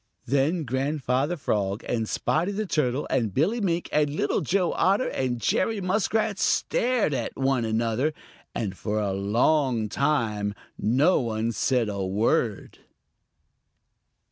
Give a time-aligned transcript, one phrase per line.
[0.25, 5.39] Then Grandfather Frog and Spotty the Turtle and Billy Mink and Little Joe Otter and
[5.39, 8.11] Jerry Muskrat stared at one mother,
[8.55, 12.79] and for a long time no one said a word.